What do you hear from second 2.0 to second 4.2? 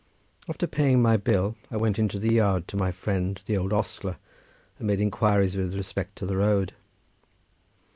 the yard to my friend the old ostler,